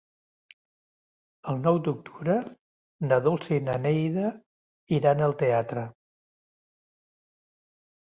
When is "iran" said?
5.01-5.21